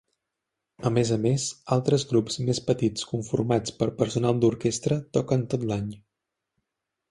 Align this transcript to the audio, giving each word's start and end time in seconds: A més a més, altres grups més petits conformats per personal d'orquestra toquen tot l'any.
A 0.89 0.91
més 0.93 1.11
a 1.15 1.17
més, 1.25 1.45
altres 1.75 2.05
grups 2.13 2.39
més 2.47 2.63
petits 2.71 3.07
conformats 3.11 3.77
per 3.83 3.91
personal 4.01 4.41
d'orquestra 4.41 5.01
toquen 5.19 5.47
tot 5.55 5.69
l'any. 5.75 5.95